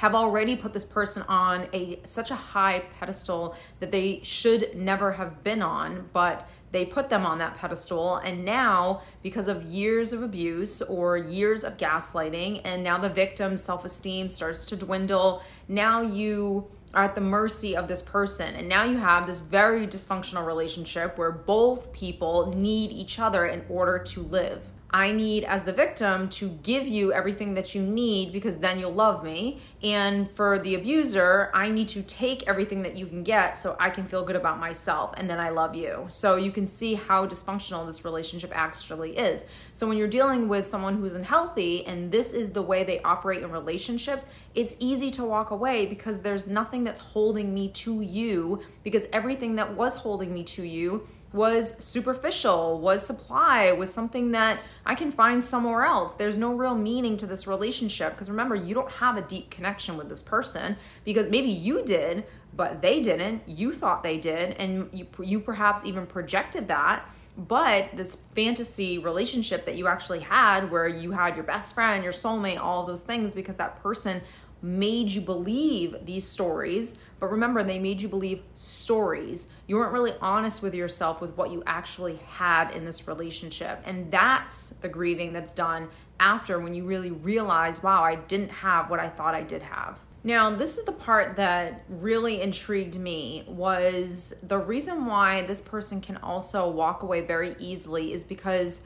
have 0.00 0.14
already 0.14 0.56
put 0.56 0.72
this 0.72 0.84
person 0.84 1.22
on 1.28 1.68
a 1.72 2.00
such 2.04 2.30
a 2.30 2.34
high 2.34 2.80
pedestal 2.98 3.54
that 3.80 3.90
they 3.92 4.20
should 4.22 4.74
never 4.74 5.12
have 5.12 5.44
been 5.44 5.60
on 5.60 6.08
but 6.12 6.48
they 6.72 6.84
put 6.84 7.10
them 7.10 7.26
on 7.26 7.38
that 7.38 7.56
pedestal 7.56 8.16
and 8.16 8.44
now 8.44 9.02
because 9.22 9.48
of 9.48 9.62
years 9.64 10.12
of 10.12 10.22
abuse 10.22 10.82
or 10.82 11.16
years 11.16 11.64
of 11.64 11.76
gaslighting 11.76 12.60
and 12.64 12.82
now 12.82 12.98
the 12.98 13.08
victim's 13.08 13.62
self-esteem 13.62 14.28
starts 14.28 14.64
to 14.64 14.76
dwindle 14.76 15.42
now 15.68 16.00
you 16.00 16.66
are 16.92 17.04
at 17.04 17.14
the 17.14 17.20
mercy 17.20 17.76
of 17.76 17.86
this 17.88 18.02
person 18.02 18.54
and 18.54 18.68
now 18.68 18.84
you 18.84 18.96
have 18.96 19.26
this 19.26 19.40
very 19.40 19.86
dysfunctional 19.86 20.44
relationship 20.44 21.16
where 21.16 21.30
both 21.30 21.92
people 21.92 22.52
need 22.56 22.90
each 22.90 23.18
other 23.18 23.46
in 23.46 23.64
order 23.68 23.98
to 23.98 24.22
live 24.22 24.62
I 24.92 25.12
need, 25.12 25.44
as 25.44 25.62
the 25.62 25.72
victim, 25.72 26.28
to 26.30 26.48
give 26.62 26.86
you 26.86 27.12
everything 27.12 27.54
that 27.54 27.74
you 27.74 27.82
need 27.82 28.32
because 28.32 28.56
then 28.56 28.80
you'll 28.80 28.92
love 28.92 29.22
me. 29.22 29.60
And 29.82 30.30
for 30.30 30.58
the 30.58 30.74
abuser, 30.74 31.50
I 31.54 31.70
need 31.70 31.88
to 31.88 32.02
take 32.02 32.48
everything 32.48 32.82
that 32.82 32.96
you 32.96 33.06
can 33.06 33.22
get 33.22 33.56
so 33.56 33.76
I 33.78 33.90
can 33.90 34.06
feel 34.06 34.24
good 34.24 34.36
about 34.36 34.58
myself 34.58 35.14
and 35.16 35.30
then 35.30 35.38
I 35.38 35.50
love 35.50 35.74
you. 35.74 36.06
So 36.08 36.36
you 36.36 36.50
can 36.50 36.66
see 36.66 36.94
how 36.94 37.26
dysfunctional 37.26 37.86
this 37.86 38.04
relationship 38.04 38.50
actually 38.54 39.16
is. 39.16 39.44
So 39.72 39.86
when 39.86 39.96
you're 39.96 40.08
dealing 40.08 40.48
with 40.48 40.66
someone 40.66 40.96
who's 40.96 41.14
unhealthy 41.14 41.86
and 41.86 42.10
this 42.10 42.32
is 42.32 42.50
the 42.50 42.62
way 42.62 42.82
they 42.82 43.00
operate 43.02 43.42
in 43.42 43.50
relationships, 43.50 44.26
it's 44.54 44.74
easy 44.80 45.10
to 45.12 45.24
walk 45.24 45.50
away 45.50 45.86
because 45.86 46.20
there's 46.20 46.48
nothing 46.48 46.82
that's 46.82 47.00
holding 47.00 47.54
me 47.54 47.68
to 47.68 48.00
you 48.00 48.62
because 48.82 49.04
everything 49.12 49.56
that 49.56 49.74
was 49.74 49.96
holding 49.96 50.34
me 50.34 50.42
to 50.42 50.62
you 50.62 51.06
was 51.32 51.76
superficial, 51.82 52.80
was 52.80 53.06
supply, 53.06 53.70
was 53.72 53.92
something 53.92 54.32
that 54.32 54.60
I 54.84 54.94
can 54.94 55.12
find 55.12 55.42
somewhere 55.42 55.84
else. 55.84 56.14
There's 56.14 56.36
no 56.36 56.52
real 56.54 56.74
meaning 56.74 57.16
to 57.18 57.26
this 57.26 57.46
relationship 57.46 58.14
because 58.14 58.28
remember, 58.28 58.56
you 58.56 58.74
don't 58.74 58.90
have 58.90 59.16
a 59.16 59.22
deep 59.22 59.50
connection 59.50 59.96
with 59.96 60.08
this 60.08 60.22
person 60.22 60.76
because 61.04 61.28
maybe 61.28 61.48
you 61.48 61.84
did, 61.84 62.24
but 62.56 62.82
they 62.82 63.00
didn't. 63.00 63.42
You 63.46 63.74
thought 63.74 64.02
they 64.02 64.18
did, 64.18 64.56
and 64.56 64.88
you, 64.92 65.06
you 65.22 65.40
perhaps 65.40 65.84
even 65.84 66.06
projected 66.06 66.66
that. 66.68 67.08
But 67.40 67.96
this 67.96 68.16
fantasy 68.34 68.98
relationship 68.98 69.64
that 69.64 69.76
you 69.76 69.86
actually 69.86 70.20
had, 70.20 70.70
where 70.70 70.86
you 70.86 71.12
had 71.12 71.36
your 71.36 71.44
best 71.44 71.74
friend, 71.74 72.04
your 72.04 72.12
soulmate, 72.12 72.60
all 72.60 72.84
those 72.84 73.02
things, 73.02 73.34
because 73.34 73.56
that 73.56 73.82
person 73.82 74.20
made 74.60 75.08
you 75.08 75.22
believe 75.22 75.96
these 76.04 76.26
stories. 76.26 76.98
But 77.18 77.30
remember, 77.30 77.62
they 77.62 77.78
made 77.78 78.02
you 78.02 78.08
believe 78.08 78.42
stories. 78.54 79.48
You 79.66 79.76
weren't 79.76 79.94
really 79.94 80.12
honest 80.20 80.62
with 80.62 80.74
yourself 80.74 81.22
with 81.22 81.34
what 81.38 81.50
you 81.50 81.62
actually 81.66 82.20
had 82.28 82.74
in 82.74 82.84
this 82.84 83.08
relationship. 83.08 83.80
And 83.86 84.10
that's 84.10 84.70
the 84.70 84.88
grieving 84.88 85.32
that's 85.32 85.54
done 85.54 85.88
after 86.18 86.60
when 86.60 86.74
you 86.74 86.84
really 86.84 87.10
realize, 87.10 87.82
wow, 87.82 88.02
I 88.02 88.16
didn't 88.16 88.50
have 88.50 88.90
what 88.90 89.00
I 89.00 89.08
thought 89.08 89.34
I 89.34 89.42
did 89.42 89.62
have. 89.62 89.98
Now, 90.22 90.54
this 90.54 90.76
is 90.76 90.84
the 90.84 90.92
part 90.92 91.36
that 91.36 91.84
really 91.88 92.42
intrigued 92.42 92.94
me 92.94 93.44
was 93.46 94.34
the 94.42 94.58
reason 94.58 95.06
why 95.06 95.42
this 95.42 95.60
person 95.60 96.00
can 96.00 96.18
also 96.18 96.68
walk 96.68 97.02
away 97.02 97.22
very 97.22 97.56
easily 97.58 98.12
is 98.12 98.22
because 98.22 98.82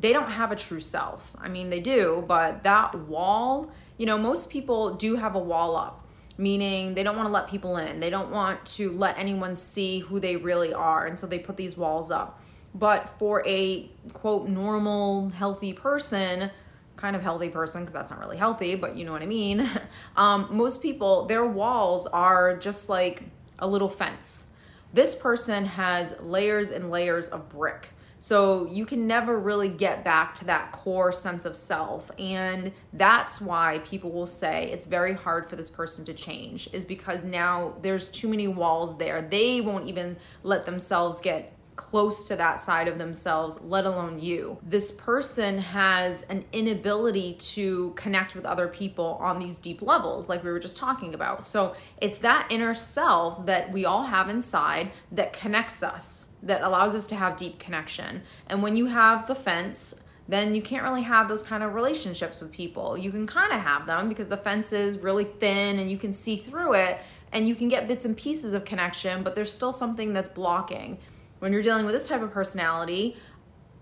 they 0.00 0.12
don't 0.12 0.30
have 0.30 0.52
a 0.52 0.56
true 0.56 0.80
self. 0.80 1.32
I 1.38 1.48
mean, 1.48 1.70
they 1.70 1.80
do, 1.80 2.24
but 2.28 2.64
that 2.64 2.94
wall 2.94 3.72
you 3.96 4.06
know, 4.06 4.18
most 4.18 4.50
people 4.50 4.94
do 4.94 5.16
have 5.16 5.34
a 5.34 5.38
wall 5.38 5.76
up, 5.76 6.04
meaning 6.36 6.94
they 6.94 7.02
don't 7.02 7.16
want 7.16 7.28
to 7.28 7.32
let 7.32 7.48
people 7.48 7.76
in. 7.76 8.00
They 8.00 8.10
don't 8.10 8.30
want 8.30 8.64
to 8.66 8.90
let 8.92 9.18
anyone 9.18 9.54
see 9.54 10.00
who 10.00 10.18
they 10.18 10.36
really 10.36 10.74
are. 10.74 11.06
And 11.06 11.18
so 11.18 11.26
they 11.26 11.38
put 11.38 11.56
these 11.56 11.76
walls 11.76 12.10
up. 12.10 12.40
But 12.74 13.08
for 13.08 13.46
a 13.46 13.88
quote, 14.12 14.48
normal, 14.48 15.28
healthy 15.30 15.72
person, 15.72 16.50
kind 16.96 17.16
of 17.16 17.22
healthy 17.22 17.48
person, 17.48 17.82
because 17.82 17.94
that's 17.94 18.10
not 18.10 18.20
really 18.20 18.36
healthy, 18.36 18.74
but 18.74 18.96
you 18.96 19.04
know 19.04 19.12
what 19.12 19.22
I 19.22 19.26
mean, 19.26 19.68
um, 20.16 20.48
most 20.50 20.82
people, 20.82 21.26
their 21.26 21.46
walls 21.46 22.06
are 22.06 22.56
just 22.56 22.88
like 22.88 23.24
a 23.58 23.66
little 23.66 23.88
fence. 23.88 24.48
This 24.92 25.14
person 25.14 25.64
has 25.64 26.14
layers 26.20 26.70
and 26.70 26.90
layers 26.90 27.28
of 27.28 27.48
brick. 27.48 27.90
So 28.18 28.66
you 28.70 28.86
can 28.86 29.06
never 29.06 29.38
really 29.38 29.68
get 29.68 30.02
back 30.02 30.34
to 30.36 30.46
that 30.46 30.72
core 30.72 31.12
sense 31.12 31.44
of 31.44 31.56
self. 31.56 32.10
And 32.18 32.72
that's 32.92 33.38
why 33.38 33.80
people 33.84 34.12
will 34.12 34.26
say 34.26 34.70
it's 34.70 34.86
very 34.86 35.12
hard 35.12 35.50
for 35.50 35.56
this 35.56 35.68
person 35.68 36.06
to 36.06 36.14
change, 36.14 36.70
is 36.72 36.86
because 36.86 37.24
now 37.24 37.74
there's 37.82 38.08
too 38.08 38.28
many 38.28 38.48
walls 38.48 38.96
there. 38.96 39.20
They 39.20 39.60
won't 39.60 39.88
even 39.88 40.16
let 40.42 40.64
themselves 40.64 41.20
get 41.20 41.53
close 41.76 42.26
to 42.28 42.36
that 42.36 42.60
side 42.60 42.88
of 42.88 42.98
themselves, 42.98 43.60
let 43.62 43.86
alone 43.86 44.20
you. 44.20 44.58
This 44.62 44.90
person 44.90 45.58
has 45.58 46.22
an 46.24 46.44
inability 46.52 47.34
to 47.34 47.90
connect 47.96 48.34
with 48.34 48.44
other 48.44 48.68
people 48.68 49.18
on 49.20 49.38
these 49.38 49.58
deep 49.58 49.82
levels, 49.82 50.28
like 50.28 50.44
we 50.44 50.50
were 50.50 50.60
just 50.60 50.76
talking 50.76 51.14
about. 51.14 51.44
So 51.44 51.74
it's 52.00 52.18
that 52.18 52.48
inner 52.50 52.74
self 52.74 53.46
that 53.46 53.72
we 53.72 53.84
all 53.84 54.04
have 54.04 54.28
inside 54.28 54.92
that 55.12 55.32
connects 55.32 55.82
us 55.82 56.26
that 56.42 56.62
allows 56.62 56.94
us 56.94 57.06
to 57.08 57.16
have 57.16 57.36
deep 57.36 57.58
connection. 57.58 58.22
And 58.48 58.62
when 58.62 58.76
you 58.76 58.86
have 58.86 59.26
the 59.26 59.34
fence, 59.34 60.02
then 60.28 60.54
you 60.54 60.62
can't 60.62 60.84
really 60.84 61.02
have 61.02 61.28
those 61.28 61.42
kind 61.42 61.62
of 61.62 61.74
relationships 61.74 62.40
with 62.40 62.52
people. 62.52 62.96
You 62.96 63.10
can 63.10 63.26
kind 63.26 63.52
of 63.52 63.60
have 63.60 63.86
them 63.86 64.08
because 64.08 64.28
the 64.28 64.36
fence 64.36 64.72
is 64.72 64.98
really 64.98 65.24
thin 65.24 65.78
and 65.78 65.90
you 65.90 65.98
can 65.98 66.12
see 66.12 66.36
through 66.36 66.74
it 66.74 66.98
and 67.32 67.48
you 67.48 67.54
can 67.54 67.68
get 67.68 67.88
bits 67.88 68.04
and 68.04 68.16
pieces 68.16 68.52
of 68.52 68.64
connection, 68.64 69.22
but 69.22 69.34
there's 69.34 69.52
still 69.52 69.72
something 69.72 70.12
that's 70.12 70.28
blocking. 70.28 70.98
When 71.44 71.52
you're 71.52 71.60
dealing 71.60 71.84
with 71.84 71.94
this 71.94 72.08
type 72.08 72.22
of 72.22 72.30
personality, 72.30 73.18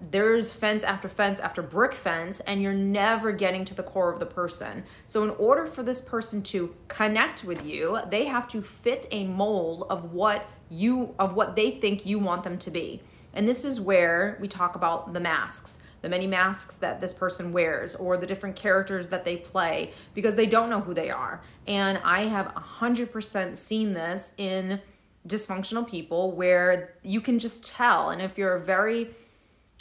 there's 0.01 0.51
fence 0.51 0.83
after 0.83 1.09
fence 1.09 1.39
after 1.39 1.63
brick 1.63 1.95
fence, 1.95 2.41
and 2.41 2.61
you're 2.61 2.75
never 2.75 3.31
getting 3.31 3.65
to 3.67 3.73
the 3.73 3.85
core 3.85 4.13
of 4.13 4.19
the 4.19 4.27
person. 4.27 4.83
So, 5.07 5.23
in 5.23 5.31
order 5.31 5.67
for 5.67 5.85
this 5.85 6.01
person 6.01 6.43
to 6.43 6.75
connect 6.89 7.45
with 7.45 7.65
you, 7.65 8.01
they 8.11 8.25
have 8.25 8.49
to 8.49 8.63
fit 8.63 9.07
a 9.13 9.29
mold 9.29 9.87
of 9.91 10.13
what 10.13 10.45
you 10.71 11.15
of 11.21 11.35
what 11.35 11.55
they 11.55 11.71
think 11.71 12.05
you 12.05 12.19
want 12.19 12.43
them 12.43 12.59
to 12.59 12.71
be. 12.73 13.01
And 13.33 13.47
this 13.47 13.65
is 13.65 13.81
where 13.81 14.39
we 14.41 14.49
talk 14.49 14.75
about 14.75 15.13
the 15.13 15.21
masks, 15.21 15.85
the 16.01 16.09
many 16.09 16.27
masks 16.27 16.79
that 16.79 17.01
this 17.01 17.15
person 17.15 17.53
wears, 17.53 17.95
or 17.95 18.17
the 18.17 18.27
different 18.27 18.57
characters 18.57 19.07
that 19.07 19.23
they 19.23 19.37
play 19.37 19.93
because 20.15 20.35
they 20.35 20.47
don't 20.47 20.69
know 20.69 20.81
who 20.81 20.95
they 20.95 21.11
are. 21.11 21.41
And 21.69 22.01
I 22.03 22.23
have 22.23 22.53
100% 22.57 23.57
seen 23.57 23.95
this 23.95 24.35
in 24.37 24.81
dysfunctional 25.27 25.89
people 25.89 26.33
where 26.33 26.95
you 27.03 27.21
can 27.21 27.39
just 27.39 27.65
tell. 27.65 28.11
And 28.11 28.21
if 28.21 28.37
you're 28.37 28.57
a 28.57 28.61
very 28.61 29.11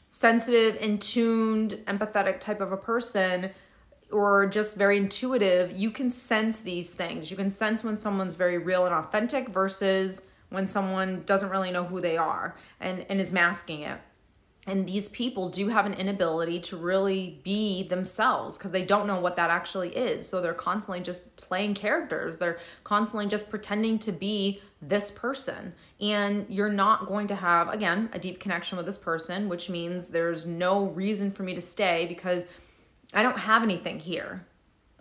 sensitive, 0.08 0.76
in 0.76 1.00
tuned, 1.00 1.80
empathetic 1.86 2.40
type 2.40 2.62
of 2.62 2.72
a 2.72 2.78
person, 2.78 3.52
or 4.12 4.46
just 4.46 4.78
very 4.78 4.98
intuitive, 4.98 5.72
you 5.72 5.90
can 5.90 6.10
sense 6.10 6.60
these 6.60 6.94
things. 6.94 7.32
You 7.32 7.38
can 7.38 7.50
sense 7.50 7.84
when 7.84 7.98
someone's 7.98 8.34
very 8.34 8.58
real 8.58 8.86
and 8.86 8.94
authentic 8.94 9.50
versus 9.50 10.24
when 10.50 10.68
someone 10.68 11.24
doesn't 11.26 11.50
really 11.50 11.72
know 11.72 11.86
who 11.86 12.02
they 12.02 12.18
are 12.18 12.58
and, 12.80 13.06
and 13.10 13.22
is 13.22 13.32
masking 13.32 13.82
it. 13.82 14.00
And 14.68 14.88
these 14.88 15.10
people 15.10 15.50
do 15.50 15.70
have 15.70 15.88
an 15.88 15.96
inability 15.96 16.60
to 16.62 16.78
really 16.78 17.40
be 17.44 17.82
themselves 17.84 18.58
because 18.58 18.72
they 18.72 18.86
don't 18.86 19.08
know 19.08 19.20
what 19.20 19.36
that 19.38 19.50
actually 19.50 19.90
is. 19.96 20.28
So 20.28 20.40
they're 20.40 20.54
constantly 20.54 21.02
just 21.02 21.36
playing 21.36 21.74
characters. 21.74 22.38
They're 22.38 22.60
constantly 22.84 23.28
just 23.28 23.50
pretending 23.50 23.98
to 24.00 24.12
be 24.12 24.62
this 24.80 25.10
person. 25.10 25.74
And 26.00 26.46
you're 26.48 26.70
not 26.70 27.08
going 27.08 27.26
to 27.28 27.36
have, 27.36 27.70
again, 27.70 28.12
a 28.14 28.20
deep 28.20 28.40
connection 28.40 28.78
with 28.78 28.86
this 28.86 29.00
person, 29.00 29.50
which 29.50 29.68
means 29.68 30.10
there's 30.10 30.46
no 30.46 30.86
reason 30.86 31.32
for 31.32 31.42
me 31.42 31.56
to 31.56 31.62
stay 31.62 32.06
because 32.06 32.48
I 33.16 33.24
don't 33.24 33.40
have 33.40 33.64
anything 33.64 34.00
here. 34.00 34.46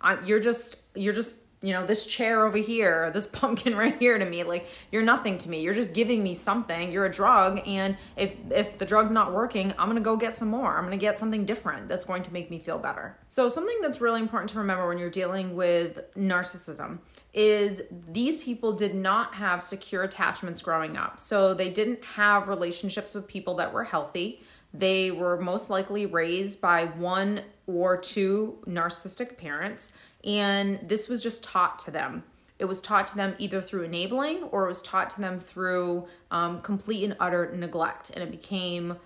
I, 0.01 0.19
you're 0.23 0.39
just, 0.39 0.77
you're 0.95 1.13
just 1.13 1.41
you 1.61 1.73
know 1.73 1.85
this 1.85 2.05
chair 2.05 2.45
over 2.45 2.57
here 2.57 3.11
this 3.11 3.27
pumpkin 3.41 3.75
right 3.75 3.97
here 3.99 4.17
to 4.17 4.25
me 4.25 4.43
like 4.43 4.67
you're 4.91 5.03
nothing 5.03 5.37
to 5.39 5.49
me. 5.49 5.61
You're 5.61 5.73
just 5.73 5.93
giving 5.93 6.23
me 6.23 6.33
something. 6.33 6.91
You're 6.91 7.05
a 7.05 7.11
drug 7.11 7.61
and 7.67 7.97
if 8.17 8.35
if 8.51 8.77
the 8.77 8.85
drug's 8.85 9.11
not 9.11 9.31
working 9.33 9.73
i'm 9.77 9.87
gonna 9.87 10.01
go 10.01 10.17
get 10.17 10.35
some 10.35 10.49
more. 10.49 10.77
I'm 10.77 10.83
gonna 10.83 10.97
get 10.97 11.19
something 11.19 11.45
different 11.45 11.87
that's 11.87 12.05
going 12.05 12.23
to 12.23 12.33
make 12.33 12.49
me 12.49 12.59
feel 12.59 12.77
better. 12.77 13.17
So 13.27 13.49
something 13.49 13.77
that's 13.81 14.01
really 14.01 14.21
important 14.21 14.49
to 14.51 14.57
remember 14.59 14.87
when 14.87 14.97
you're 14.97 15.09
dealing 15.09 15.55
with 15.55 15.99
narcissism 16.15 16.99
is 17.33 17.81
these 18.09 18.43
people 18.43 18.73
did 18.73 18.93
not 18.93 19.35
have 19.35 19.63
secure 19.63 20.03
attachments 20.03 20.61
growing 20.61 20.97
up. 20.97 21.19
So 21.19 21.53
they 21.53 21.69
didn't 21.69 22.03
have 22.03 22.47
relationships 22.47 23.13
with 23.15 23.27
people 23.27 23.55
that 23.55 23.71
were 23.71 23.85
healthy. 23.85 24.41
They 24.73 25.11
were 25.11 25.39
most 25.39 25.69
likely 25.69 26.05
raised 26.05 26.61
by 26.61 26.85
one 26.85 27.41
or 27.67 27.97
two 27.97 28.59
narcissistic 28.67 29.37
parents 29.37 29.93
and 30.23 30.79
this 30.83 31.07
was 31.07 31.23
just 31.23 31.43
taught 31.43 31.79
to 31.79 31.91
them. 31.91 32.23
It 32.59 32.65
was 32.65 32.79
taught 32.79 33.07
to 33.07 33.15
them 33.15 33.35
either 33.39 33.61
through 33.61 33.83
enabling 33.83 34.43
or 34.43 34.65
it 34.65 34.67
was 34.67 34.81
taught 34.83 35.09
to 35.11 35.21
them 35.21 35.39
through 35.39 36.07
um, 36.29 36.61
complete 36.61 37.03
and 37.03 37.15
utter 37.19 37.51
neglect. 37.55 38.11
And 38.11 38.23
it 38.23 38.29
became 38.29 38.97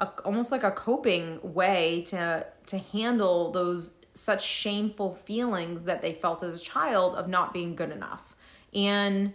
a, 0.00 0.06
almost 0.24 0.50
like 0.50 0.64
a 0.64 0.72
coping 0.72 1.38
way 1.42 2.02
to, 2.08 2.44
to 2.66 2.78
handle 2.78 3.52
those 3.52 3.94
such 4.14 4.44
shameful 4.44 5.14
feelings 5.14 5.84
that 5.84 6.02
they 6.02 6.12
felt 6.12 6.42
as 6.42 6.60
a 6.60 6.62
child 6.62 7.14
of 7.14 7.28
not 7.28 7.52
being 7.52 7.76
good 7.76 7.90
enough. 7.90 8.34
And 8.74 9.32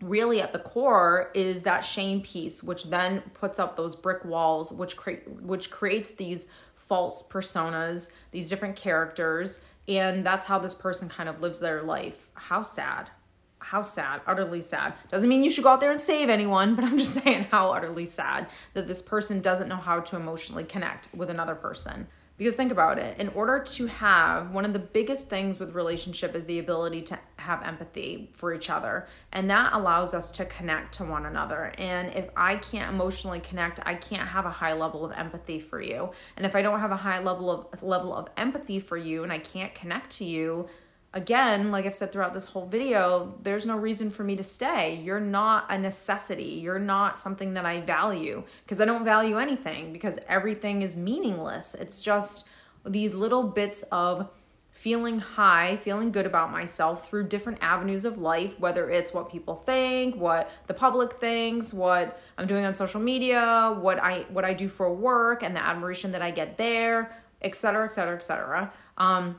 really 0.00 0.40
at 0.40 0.52
the 0.52 0.58
core 0.58 1.30
is 1.32 1.62
that 1.62 1.80
shame 1.80 2.20
piece 2.20 2.62
which 2.62 2.84
then 2.84 3.22
puts 3.34 3.60
up 3.60 3.76
those 3.76 3.94
brick 3.94 4.24
walls 4.24 4.72
which 4.72 4.96
create 4.96 5.28
which 5.40 5.70
creates 5.70 6.10
these 6.10 6.48
false 6.74 7.26
personas 7.28 8.10
these 8.32 8.50
different 8.50 8.74
characters 8.74 9.60
and 9.88 10.24
that's 10.24 10.46
how 10.46 10.58
this 10.58 10.74
person 10.74 11.08
kind 11.08 11.28
of 11.28 11.40
lives 11.40 11.60
their 11.60 11.82
life. 11.82 12.28
How 12.34 12.62
sad. 12.62 13.10
How 13.58 13.82
sad, 13.82 14.22
utterly 14.26 14.60
sad. 14.60 14.94
Doesn't 15.10 15.28
mean 15.28 15.44
you 15.44 15.50
should 15.50 15.64
go 15.64 15.70
out 15.70 15.80
there 15.80 15.92
and 15.92 16.00
save 16.00 16.28
anyone, 16.28 16.74
but 16.74 16.84
I'm 16.84 16.98
just 16.98 17.14
saying 17.22 17.46
how 17.50 17.72
utterly 17.72 18.06
sad 18.06 18.48
that 18.74 18.88
this 18.88 19.02
person 19.02 19.40
doesn't 19.40 19.68
know 19.68 19.76
how 19.76 20.00
to 20.00 20.16
emotionally 20.16 20.64
connect 20.64 21.08
with 21.14 21.30
another 21.30 21.54
person. 21.54 22.08
Because 22.38 22.56
think 22.56 22.72
about 22.72 22.98
it, 22.98 23.18
in 23.18 23.28
order 23.28 23.60
to 23.60 23.86
have 23.86 24.50
one 24.50 24.64
of 24.64 24.72
the 24.72 24.78
biggest 24.78 25.28
things 25.28 25.58
with 25.58 25.74
relationship 25.74 26.34
is 26.34 26.46
the 26.46 26.58
ability 26.58 27.02
to 27.02 27.18
have 27.36 27.62
empathy 27.62 28.30
for 28.34 28.54
each 28.54 28.70
other. 28.70 29.06
And 29.32 29.50
that 29.50 29.74
allows 29.74 30.14
us 30.14 30.30
to 30.32 30.44
connect 30.46 30.94
to 30.94 31.04
one 31.04 31.26
another. 31.26 31.72
And 31.78 32.12
if 32.14 32.30
I 32.36 32.56
can't 32.56 32.92
emotionally 32.92 33.40
connect, 33.40 33.80
I 33.86 33.94
can't 33.94 34.28
have 34.28 34.46
a 34.46 34.50
high 34.50 34.72
level 34.72 35.04
of 35.04 35.12
empathy 35.12 35.60
for 35.60 35.80
you. 35.80 36.10
And 36.36 36.46
if 36.46 36.56
I 36.56 36.62
don't 36.62 36.80
have 36.80 36.90
a 36.90 36.96
high 36.96 37.20
level 37.20 37.50
of 37.50 37.82
level 37.82 38.14
of 38.14 38.28
empathy 38.36 38.80
for 38.80 38.96
you 38.96 39.22
and 39.22 39.32
I 39.32 39.38
can't 39.38 39.74
connect 39.74 40.10
to 40.18 40.24
you, 40.24 40.68
again, 41.14 41.70
like 41.70 41.84
I've 41.86 41.94
said 41.94 42.12
throughout 42.12 42.34
this 42.34 42.46
whole 42.46 42.66
video, 42.66 43.34
there's 43.42 43.66
no 43.66 43.76
reason 43.76 44.10
for 44.10 44.24
me 44.24 44.36
to 44.36 44.44
stay. 44.44 44.96
You're 44.96 45.20
not 45.20 45.66
a 45.68 45.78
necessity. 45.78 46.60
You're 46.62 46.78
not 46.78 47.18
something 47.18 47.54
that 47.54 47.66
I 47.66 47.80
value 47.80 48.44
because 48.64 48.80
I 48.80 48.84
don't 48.84 49.04
value 49.04 49.38
anything 49.38 49.92
because 49.92 50.18
everything 50.28 50.82
is 50.82 50.96
meaningless. 50.96 51.74
It's 51.74 52.00
just 52.00 52.48
these 52.84 53.14
little 53.14 53.42
bits 53.42 53.84
of 53.92 54.30
feeling 54.70 55.20
high, 55.20 55.76
feeling 55.76 56.10
good 56.10 56.26
about 56.26 56.50
myself 56.50 57.08
through 57.08 57.28
different 57.28 57.58
avenues 57.60 58.04
of 58.04 58.18
life, 58.18 58.58
whether 58.58 58.90
it's 58.90 59.12
what 59.12 59.30
people 59.30 59.54
think, 59.54 60.16
what 60.16 60.50
the 60.66 60.74
public 60.74 61.12
thinks, 61.12 61.72
what 61.72 62.20
I'm 62.38 62.46
doing 62.46 62.64
on 62.64 62.74
social 62.74 63.00
media, 63.00 63.76
what 63.78 64.02
I 64.02 64.26
what 64.30 64.44
I 64.44 64.54
do 64.54 64.68
for 64.68 64.92
work 64.92 65.42
and 65.42 65.54
the 65.54 65.62
admiration 65.62 66.10
that 66.12 66.22
I 66.22 66.32
get 66.32 66.56
there, 66.56 67.16
et 67.42 67.54
cetera, 67.54 67.84
et 67.84 67.92
cetera, 67.92 68.16
et 68.16 68.24
cetera. 68.24 68.72
Um, 68.96 69.36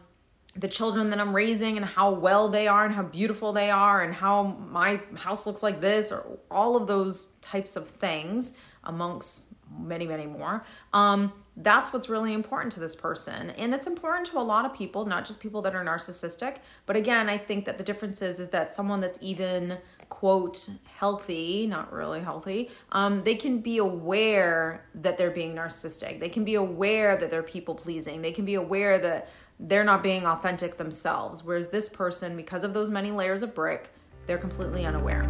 the 0.55 0.67
children 0.67 1.09
that 1.09 1.19
I'm 1.19 1.35
raising 1.35 1.77
and 1.77 1.85
how 1.85 2.11
well 2.11 2.49
they 2.49 2.67
are 2.67 2.85
and 2.85 2.93
how 2.93 3.03
beautiful 3.03 3.53
they 3.53 3.71
are 3.71 4.03
and 4.03 4.13
how 4.13 4.43
my 4.69 5.01
house 5.15 5.47
looks 5.47 5.63
like 5.63 5.81
this 5.81 6.11
or 6.11 6.37
all 6.51 6.75
of 6.75 6.87
those 6.87 7.29
types 7.41 7.75
of 7.75 7.87
things 7.87 8.53
amongst 8.83 9.53
many 9.79 10.05
many 10.05 10.27
more 10.27 10.63
um, 10.93 11.33
that's 11.57 11.93
what's 11.93 12.09
really 12.09 12.33
important 12.33 12.73
to 12.73 12.79
this 12.79 12.95
person. 12.95 13.51
And 13.51 13.75
it's 13.75 13.85
important 13.85 14.27
to 14.27 14.39
a 14.39 14.41
lot 14.41 14.65
of 14.65 14.73
people 14.73 15.05
not 15.05 15.25
just 15.25 15.39
people 15.39 15.61
that 15.63 15.75
are 15.75 15.83
narcissistic. 15.83 16.57
But 16.85 16.95
again 16.95 17.29
i 17.29 17.37
think 17.37 17.65
that 17.65 17.77
the 17.77 17.83
difference 17.83 18.21
is 18.21 18.39
is 18.39 18.49
that 18.49 18.75
someone 18.75 18.99
that's 18.99 19.19
even 19.21 19.77
quote 20.09 20.69
healthy 20.97 21.65
not 21.65 21.91
really 21.91 22.19
healthy 22.19 22.69
um, 22.91 23.23
they 23.23 23.35
can 23.35 23.59
be 23.59 23.77
aware 23.77 24.85
that 24.93 25.17
they're 25.17 25.31
being 25.31 25.55
narcissistic. 25.55 26.19
They 26.19 26.29
can 26.29 26.43
be 26.43 26.55
aware 26.55 27.17
that 27.17 27.31
they're 27.31 27.43
people 27.43 27.75
pleasing 27.75 28.21
they 28.21 28.31
can 28.31 28.45
be 28.45 28.55
aware 28.55 28.99
that 28.99 29.29
they're 29.59 29.83
not 29.83 30.03
being 30.03 30.25
authentic 30.25 30.77
themselves. 30.77 31.43
Whereas 31.43 31.69
this 31.69 31.89
person 31.89 32.35
because 32.35 32.63
of 32.63 32.73
those 32.73 32.89
many 32.89 33.11
layers 33.11 33.41
of 33.41 33.53
brick 33.55 33.89
they're 34.25 34.37
completely 34.37 34.85
unaware 34.85 35.23